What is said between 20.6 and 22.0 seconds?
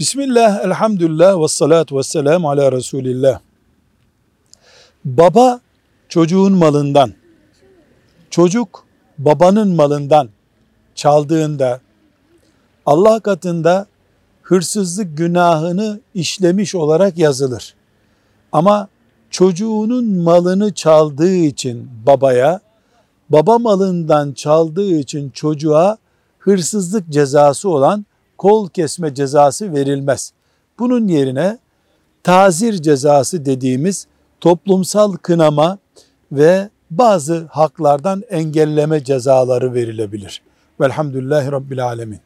çaldığı için